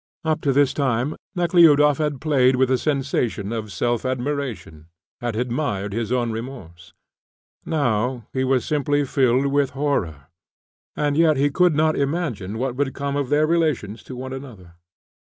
Up 0.25 0.41
to 0.41 0.51
this 0.51 0.73
time 0.73 1.15
Nekhludoff 1.35 1.99
had 1.99 2.19
played 2.19 2.55
with 2.55 2.71
a 2.71 2.77
sensation 2.79 3.53
of 3.53 3.71
self 3.71 4.03
admiration, 4.03 4.87
had 5.19 5.35
admired 5.35 5.93
his 5.93 6.11
own 6.11 6.31
remorse; 6.31 6.91
now 7.67 8.25
he 8.33 8.43
was 8.43 8.65
simply 8.65 9.05
filled 9.05 9.45
with 9.45 9.69
horror. 9.77 10.29
He 10.95 11.11
knew 11.11 11.35
he 11.35 11.51
could 11.51 11.75
not 11.75 11.93
throw 11.93 11.99
her 11.99 12.03
up 12.05 12.09
now, 12.09 12.13
and 12.17 12.17
yet 12.17 12.17
he 12.17 12.29
could 12.31 12.31
not 12.31 12.31
imagine 12.35 12.57
what 12.57 12.75
would 12.77 12.95
come 12.95 13.15
of 13.15 13.29
their 13.29 13.45
relations 13.45 14.01
to 14.05 14.15
one 14.15 14.33
another. 14.33 14.73